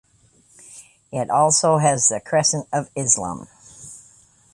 It 1.11 1.29
also 1.29 1.77
has 1.77 2.07
the 2.07 2.19
crescent 2.19 2.67
of 2.73 2.89
Islam. 2.95 3.47